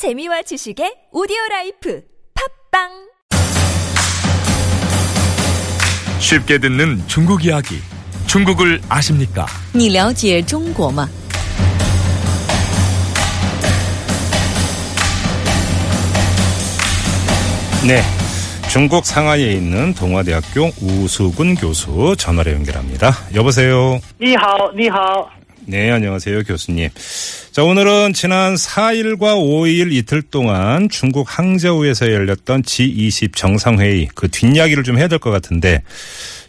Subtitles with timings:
[0.00, 2.02] 재미와 지식의 오디오 라이프
[2.72, 2.88] 팝빵
[6.18, 7.76] 쉽게 듣는 중국 이야기.
[8.26, 9.44] 중국을 아십니까?
[9.74, 11.06] 你了解中国吗？
[17.86, 18.02] 네.
[18.70, 23.12] 중국 상하이에 있는 동아대학교 우수근 교수 전화로 연결합니다.
[23.34, 24.00] 여보세요.
[24.18, 25.28] 你好，你好。
[25.66, 26.88] 네, 안녕하세요, 교수님.
[27.52, 34.98] 자, 오늘은 지난 4일과 5일 이틀 동안 중국 항저우에서 열렸던 G20 정상회의 그 뒷이야기를 좀
[34.98, 35.82] 해야 될 것 같은데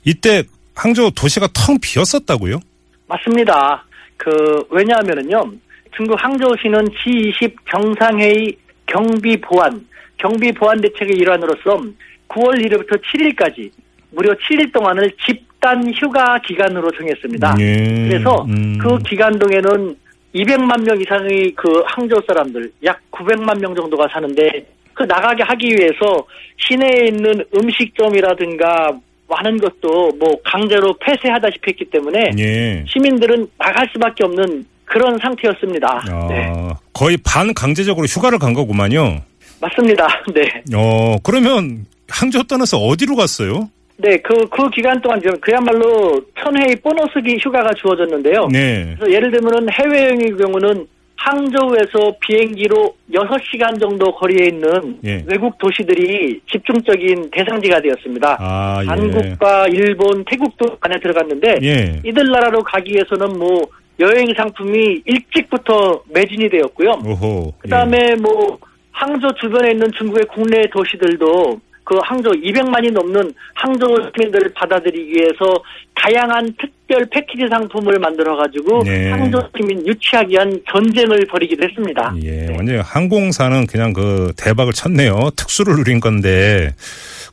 [0.06, 0.44] 이때
[0.76, 2.60] 항저우 도시가 텅 비었었다고요?
[3.08, 3.84] 맞습니다.
[4.18, 4.32] 그
[4.70, 5.52] 왜냐하면은요,
[5.96, 9.86] 중국 항저우시는 G20 정상회의 경비 보안,
[10.18, 11.82] 경비 보안 대책의 일환으로서
[12.30, 13.70] 9월 1일부터 7일까지
[14.12, 17.56] 무려 7일 동안을 집 단 휴가 기간으로 정했습니다.
[17.60, 18.10] 예.
[18.10, 18.78] 그래서 음.
[18.80, 19.96] 그 기간 동에는
[20.34, 26.26] 200만 명 이상의 그 항저우 사람들, 약 900만 명 정도가 사는데 그 나가게 하기 위해서
[26.58, 32.84] 시내에 있는 음식점이라든가 많은 것도 뭐 강제로 폐쇄하다시피 했기 때문에 예.
[32.88, 36.02] 시민들은 나갈 수밖에 없는 그런 상태였습니다.
[36.10, 36.52] 아, 네,
[36.92, 39.22] 거의 반 강제적으로 휴가를 간 거구만요.
[39.62, 40.08] 맞습니다.
[40.34, 43.70] 네, 어, 그러면 항저우 떠나서 어디로 갔어요?
[44.02, 48.48] 네, 그, 그 기간 동안 좀 그야말로 천회의 보너스기 휴가가 주어졌는데요.
[48.52, 48.96] 네.
[48.98, 55.24] 그래서 예를 들면은 해외여행의 경우는 항저우에서 비행기로 6시간 정도 거리에 있는 예.
[55.28, 58.38] 외국 도시들이 집중적인 대상지가 되었습니다.
[58.40, 58.88] 아, 예.
[58.88, 62.02] 한국과 일본, 태국도 안에 들어갔는데 예.
[62.04, 63.62] 이들 나라로 가기 위해서는 뭐
[64.00, 66.90] 여행 상품이 일찍부터 매진이 되었고요.
[67.06, 67.54] 오호.
[67.60, 68.58] 그다음에 뭐
[68.92, 75.54] 항저 주변에 있는 중국의 국내 도시들도 그 항저 200만이 넘는 항저 시민들을 받아들이기 위해서
[75.96, 79.10] 다양한 특별 패키지 상품을 만들어 가지고 네.
[79.12, 82.16] 항저 시민 유치하기 위한 전쟁을 벌이기도 했습니다.
[82.24, 82.48] 예.
[82.48, 85.32] 예, 완전히 항공사는 그냥 그 대박을 쳤네요.
[85.36, 86.74] 특수를 누린 건데.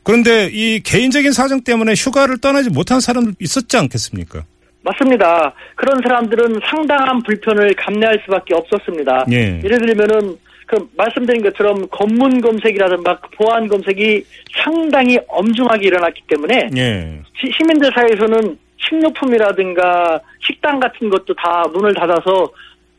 [0.02, 4.44] 그런데 이 개인적인 사정 때문에 휴가를 떠나지 못한 사람도 있었지 않겠습니까?
[4.82, 5.52] 맞습니다.
[5.74, 9.26] 그런 사람들은 상당한 불편을 감내할 수밖에 없었습니다.
[9.32, 9.60] 예.
[9.62, 10.36] 예를 들면은
[10.68, 14.22] 그 말씀드린 것처럼 검문 검색이라든가 보안 검색이
[14.62, 17.20] 상당히 엄중하게 일어났기 때문에 예.
[17.40, 22.52] 시, 시민들 사이에서는 식료품이라든가 식당 같은 것도 다 문을 닫아서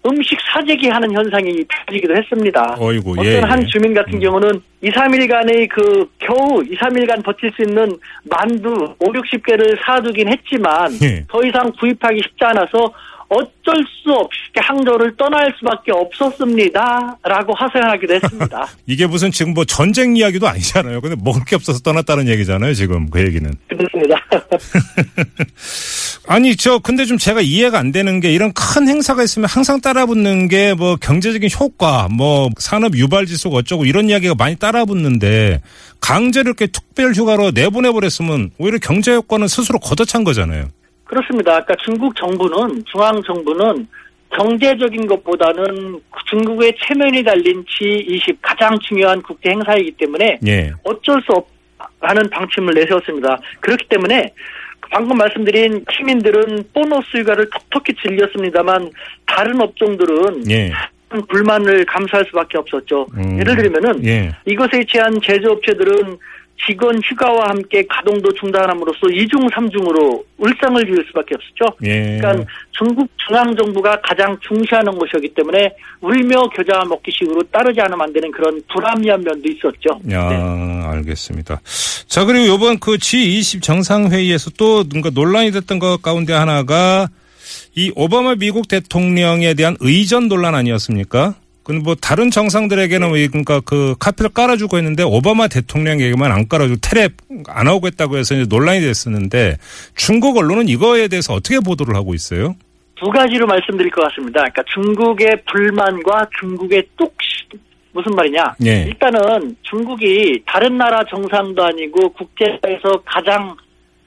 [0.08, 2.76] 음식 사재기 하는 현상이 펼쳐지기도 했습니다.
[2.80, 3.68] 어이구, 어떤 예, 한 예.
[3.68, 4.20] 주민 같은 음.
[4.20, 10.92] 경우는 2, 3일간의 그 겨우 2, 3일간 버틸 수 있는 만두 5, 60개를 사두긴 했지만
[11.04, 11.24] 예.
[11.28, 12.92] 더 이상 구입하기 쉽지 않아서
[13.30, 17.18] 어쩔 수 없이 항저를 떠날 수밖에 없었습니다.
[17.24, 18.68] 라고 하소연하기도 했습니다.
[18.88, 21.02] 이게 무슨 지금 뭐 전쟁 이야기도 아니잖아요.
[21.02, 22.74] 근데 먹을 게 없어서 떠났다는 얘기잖아요.
[22.74, 23.52] 지금 그 얘기는.
[23.68, 24.16] 그렇습니다.
[26.28, 30.48] 아니 저 근데 좀 제가 이해가 안 되는 게 이런 큰 행사가 있으면 항상 따라붙는
[30.48, 35.62] 게 뭐 경제적인 효과, 뭐 산업 유발 지수가 어쩌고 이런 이야기가 많이 따라붙는데
[36.00, 40.70] 강제로 이렇게 특별 휴가로 내보내 버렸으면 오히려 경제 효과는 스스로 걷어찬 거잖아요.
[41.10, 41.58] 그렇습니다.
[41.58, 43.88] 아까 중국 정부는 중앙 정부는
[44.30, 46.00] 경제적인 것보다는
[46.30, 50.72] 중국의 체면이 달린 G20 가장 중요한 국제 행사이기 때문에 예.
[50.84, 53.40] 어쩔 수 없라는 방침을 내세웠습니다.
[53.60, 54.32] 그렇기 때문에
[54.92, 58.92] 방금 말씀드린 시민들은 보너스 휴가를 톡톡히 즐겼습니다만
[59.26, 60.72] 다른 업종들은 예.
[61.28, 63.08] 불만을 감수할 수밖에 없었죠.
[63.18, 63.40] 음.
[63.40, 64.32] 예를 들면은 예.
[64.46, 66.20] 이것에 취한 제조업체들은
[66.66, 71.78] 직원 휴가와 함께 가동도 중단함으로써 이중삼중으로 울상을 지을 수밖에 없었죠.
[71.84, 72.18] 예.
[72.20, 78.32] 그러니까 중국 중앙 정부가 가장 중시하는 것이기 때문에 울며 겨자 먹기식으로 따르지 않으면 안 되는
[78.32, 80.00] 그런 불합리한 면도 있었죠.
[80.12, 80.88] 야, 네.
[80.88, 81.62] 알겠습니다.
[82.08, 87.08] 자, 그리고 요번 그 G20 정상회의에서 또 뭔가 논란이 됐던 것 가운데 하나가
[87.76, 91.36] 이 오바마 미국 대통령에 대한 의전 논란 아니었습니까?
[91.70, 97.10] 근데 뭐 다른 정상들에게는 왜 그러니까 그 카피를 깔아주고 했는데 오바마 대통령에게만 안 깔아주고 테레
[97.48, 99.58] 안 하고 했다고 해서 이제 논란이 됐었는데
[99.96, 102.56] 중국 언론은 이거에 대해서 어떻게 보도를 하고 있어요?
[102.96, 104.40] 두 가지로 말씀드릴 것 같습니다.
[104.40, 107.60] 그러니까 중국의 불만과 중국의 뚝심
[107.92, 108.56] 무슨 말이냐?
[108.66, 108.86] 예.
[108.86, 113.56] 일단은 중국이 다른 나라 정상도 아니고 국제사에서 가장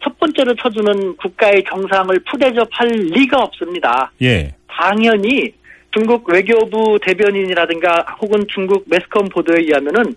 [0.03, 4.11] 첫 번째로 쳐주는 국가의 정상을 푸대접할 리가 없습니다.
[4.21, 4.53] 예.
[4.67, 5.53] 당연히
[5.93, 10.15] 중국 외교부 대변인이라든가 혹은 중국 매스컴 보도에 의하면은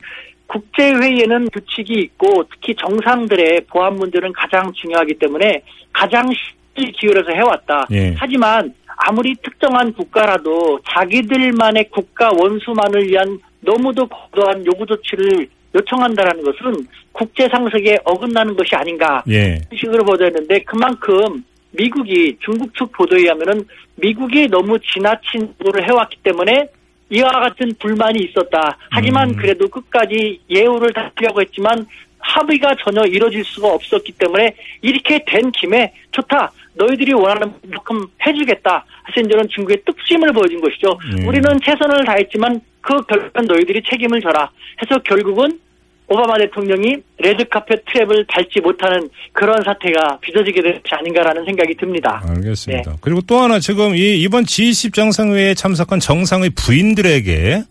[0.47, 5.61] 국제회의에는 규칙이 있고 특히 정상들의 보안 문제는 가장 중요하기 때문에
[5.91, 6.29] 가장
[6.75, 7.87] 신을 기울여서 해왔다.
[7.91, 8.13] 예.
[8.17, 17.49] 하지만 아무리 특정한 국가라도 자기들만의 국가 원수만을 위한 너무도 과도한 요구 조치를 요청한다라는 것은 국제
[17.49, 19.59] 상식에 어긋나는 것이 아닌가 예.
[19.75, 21.43] 식으로 보도했는데 그만큼
[21.75, 26.67] 미국이 중국 측 보도에 의하면은 미국이 너무 지나친 보도를 해왔기 때문에
[27.09, 28.77] 이와 같은 불만이 있었다.
[28.89, 29.35] 하지만 음.
[29.35, 31.85] 그래도 끝까지 예우를 다하려고 했지만
[32.19, 36.51] 합의가 전혀 이뤄질 수가 없었기 때문에 이렇게 된 김에 좋다.
[36.73, 38.83] 너희들이 원하는 만큼 해주겠다.
[39.03, 40.97] 하신 저는 중국의 뚝심을 보여준 것이죠.
[41.05, 41.27] 음.
[41.27, 44.49] 우리는 최선을 다했지만 그 결과는 너희들이 책임을 져라.
[44.81, 45.59] 해서 결국은
[46.07, 52.23] 오바마 대통령이 레드카펫 트랩을 밟지 못하는 그런 사태가 빚어지게 되지 아닌가라는 생각이 듭니다.
[52.27, 52.91] 알겠습니다.
[52.91, 52.97] 네.
[53.01, 57.63] 그리고 또 하나 지금 이 이번 G20 정상회의에 참석한 정상의 부인들에게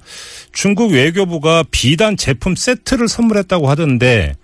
[0.53, 4.35] 중국 외교부가 비단 제품 세트를 선물했다고 하던데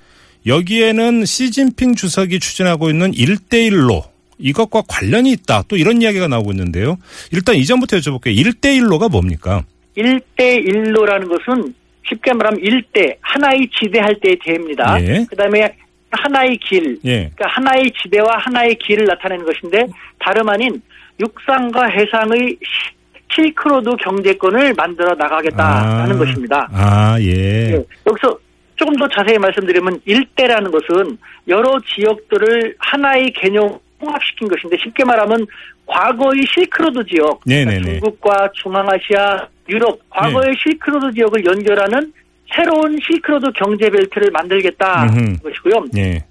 [0.46, 4.04] 여기에는 시진핑 주석이 추진하고 있는 1대1로
[4.38, 5.64] 이것과 관련이 있다.
[5.68, 6.96] 또 이런 이야기가 나오고 있는데요.
[7.30, 8.34] 일단 이전부터 여쭤볼게요.
[8.36, 9.64] 1대1로가 뭡니까?
[9.96, 11.74] 1대1로라는 것은
[12.08, 15.00] 쉽게 말하면 1대, 하나의 지대할 때의 대입니다.
[15.02, 15.24] 예.
[15.28, 15.74] 그 다음에
[16.10, 17.30] 하나의 길, 예.
[17.34, 19.86] 그러니까 하나의 지대와 하나의 길을 나타내는 것인데
[20.18, 20.82] 다름 아닌
[21.20, 23.00] 육상과 해상의 시-
[23.32, 26.68] 실크로드 경제권을 만들어 나가겠다라는 것입니다.
[26.72, 27.70] 아, 예.
[27.70, 28.36] 예, 여기서
[28.74, 31.16] 조금 더 자세히 말씀드리면 일대라는 것은
[31.46, 35.46] 여러 지역들을 하나의 개념 통합시킨 것인데 쉽게 말하면
[35.86, 37.40] 과거의 실크로드 지역.
[37.44, 37.70] 그러니까
[38.00, 42.12] 중국과 중앙아시아, 유럽 과거의 실크로드 지역을 연결하는
[42.54, 45.42] 새로운 실크로드 경제 벨트를 만들겠다는 음흠.
[45.42, 45.86] 것이고요.
[45.96, 46.24] 예.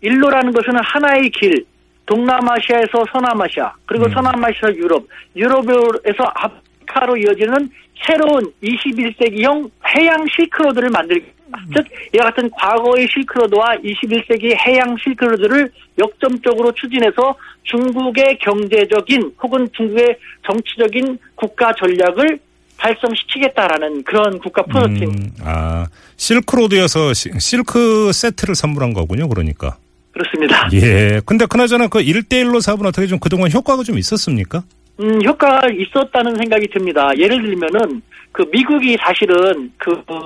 [0.00, 1.64] 일로라는 것은 하나의 길.
[2.06, 4.10] 동남아시아에서 서남아시아, 그리고 음.
[4.12, 5.04] 서남아시아 유럽,
[5.34, 7.68] 유럽에서 아프리카로 이어지는
[8.04, 11.26] 새로운 21세기형 해양 실크로드를 만들기.
[11.74, 11.84] 즉,
[12.14, 17.34] 이와 같은 과거의 실크로드와 21세기 해양 실크로드를 역점적으로 추진해서
[17.64, 22.38] 중국의 경제적인 혹은 중국의 정치적인 국가 전략을
[22.78, 25.86] 달성시키겠다라는 그런 국가 프로젝트 음, 아,
[26.16, 29.28] 실크로드여서 시- 실크 세트를 선물한 거군요.
[29.28, 29.76] 그러니까.
[30.12, 30.68] 그렇습니다.
[30.72, 31.20] 예.
[31.26, 34.62] 근데 그나저나 그 1대1로 사업은 어떻게 좀 그동안 효과가 좀 있었습니까?
[35.00, 37.10] 음, 효과가 있었다는 생각이 듭니다.
[37.18, 38.00] 예를 들면은
[38.32, 40.20] 그 미국이 사실은 그 어,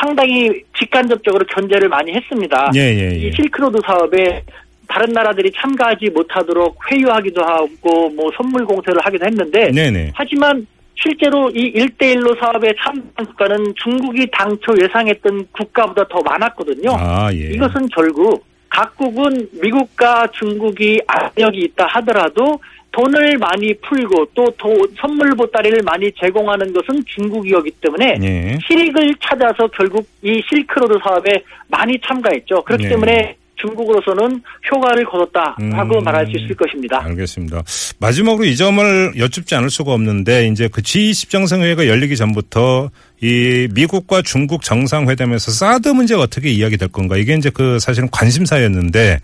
[0.00, 2.70] 상당히 직간접적으로 견제를 많이 했습니다.
[2.76, 3.16] 예, 예, 예.
[3.16, 4.44] 이 실크로드 사업에
[4.86, 10.12] 다른 나라들이 참가하지 못하도록 회유하기도 하고 뭐 선물 공세를 하기도 했는데 네네.
[10.14, 10.64] 하지만
[11.02, 16.90] 실제로 이 1대1로 사업에 참여한 국가는 중국이 당초 예상했던 국가보다 더 많았거든요.
[16.98, 17.50] 아, 예.
[17.54, 22.60] 이것은 결국 각국은 미국과 중국이 압력이 있다 하더라도
[22.90, 28.58] 돈을 많이 풀고 또 도- 선물 보따리를 많이 제공하는 것은 중국이었기 때문에 예.
[28.66, 32.62] 실익을 찾아서 결국 이 실크로드 사업에 많이 참가했죠.
[32.64, 32.88] 그렇기 네.
[32.90, 36.04] 때문에 중국으로서는 효과를 거뒀다라고 음.
[36.04, 37.02] 말할 수 있을 것입니다.
[37.04, 37.62] 알겠습니다.
[38.00, 42.90] 마지막으로 이 점을 여쭙지 않을 수가 없는데 이제 그 G20 정상회의가 열리기 전부터
[43.20, 49.20] 이 미국과 중국 정상회담에서 사드 문제가 어떻게 이야기될 건가 이게 이제 그 사실은 관심사였는데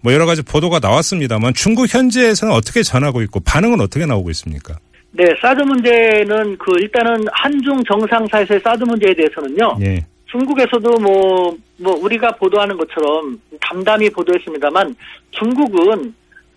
[0.00, 4.74] 뭐 여러 가지 보도가 나왔습니다만 중국 현지에서는 어떻게 전하고 있고 반응은 어떻게 나오고 있습니까?
[5.12, 9.76] 네, 사드 문제는 그 일단은 한중 정상사에서의 사드 문제에 대해서는요.
[9.82, 10.04] 예.
[10.26, 13.38] 중국에서도 뭐, 뭐, 우리가 보도하는 것처럼
[13.68, 14.94] 담담히 보도했습니다만
[15.30, 16.14] 중국은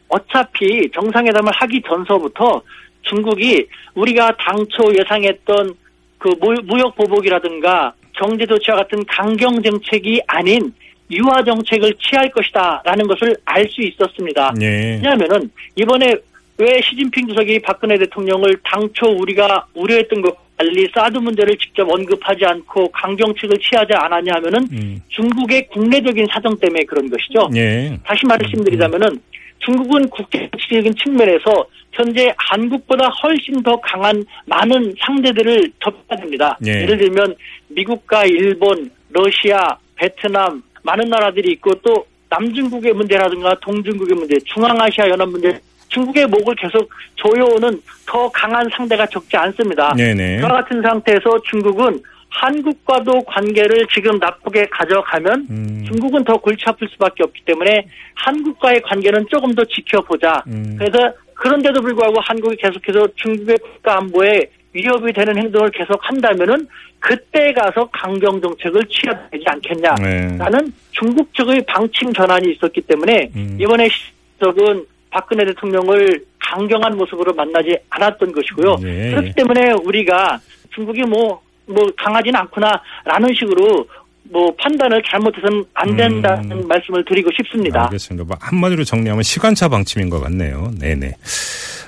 [0.09, 2.61] 어차피 정상회담을 하기 전서부터
[3.03, 5.73] 중국이 우리가 당초 예상했던
[6.17, 10.73] 그 무- 무역 보복이라든가 경제 조치와 같은 강경 정책이 아닌
[11.11, 14.53] 유화 정책을 취할 것이다라는 것을 알 수 있었습니다.
[14.61, 14.99] 예.
[15.01, 16.15] 왜냐하면은 이번에
[16.57, 22.89] 왜 시진핑 주석이 박근혜 대통령을 당초 우리가 우려했던 것 달리 사드 문제를 직접 언급하지 않고
[22.89, 25.01] 강경책을 취하지 않았냐 하면은 음.
[25.09, 27.49] 중국의 국내적인 사정 때문에 그런 것이죠.
[27.55, 27.97] 예.
[28.03, 29.19] 다시 말씀드리자면은
[29.59, 36.57] 중국은 국제적인 측면에서 현재 한국보다 훨씬 더 강한 많은 상대들을 접해야 됩니다.
[36.65, 36.81] 예.
[36.81, 37.35] 예를 들면
[37.69, 45.59] 미국과 일본, 러시아, 베트남 많은 나라들이 있고 또 남중국의 문제라든가 동중국의 문제, 중앙아시아 연합 문제,
[45.89, 49.93] 중국의 목을 계속 조여오는 더 강한 상대가 적지 않습니다.
[49.95, 50.37] 네네.
[50.37, 55.83] 그와 같은 상태에서 중국은 한국과도 관계를 지금 나쁘게 가져가면 음.
[55.87, 60.43] 중국은 더 골치 아플 수밖에 없기 때문에 한국과의 관계는 조금 더 지켜보자.
[60.47, 60.75] 음.
[60.77, 66.67] 그래서 그런데도 불구하고 한국이 계속해서 중국의 국가 안보에 위협이 되는 행동을 계속 한다면은
[66.99, 69.95] 그때 가서 강경 정책을 취해야 되지 않겠냐
[70.37, 70.71] 라는 네.
[70.91, 73.57] 중국 측의 방침 전환이 있었기 때문에 음.
[73.59, 74.85] 이번에 시적은
[75.17, 78.77] 박근혜 대통령을 강경한 모습으로 만나지 않았던 것이고요.
[78.83, 79.33] 예, 그렇기 예.
[79.33, 80.39] 때문에 우리가
[80.75, 83.87] 중국이 뭐, 뭐 강하지는 않구나라는 식으로
[84.29, 86.67] 뭐 판단을 잘못해서는 안 된다는 음.
[86.67, 87.85] 말씀을 드리고 싶습니다.
[87.85, 88.25] 알겠습니다.
[88.27, 90.71] 뭐 한마디로 정리하면 시간차 방침인 것 같네요.
[90.79, 91.13] 네네.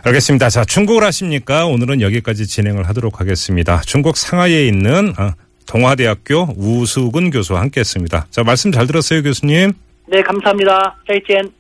[0.06, 0.50] 알겠습니다.
[0.50, 1.66] 자, 중국을 하십니까?
[1.66, 3.82] 오늘은 여기까지 진행을 하도록 하겠습니다.
[3.82, 5.36] 중국 상하이에 있는 아,
[5.68, 8.26] 동아대학교 우수근 교수와 함께 했습니다.
[8.32, 9.74] 자, 말씀 잘 들었어요, 교수님?
[10.08, 10.96] 네, 감사합니다.
[11.08, 11.52] 짜이젠.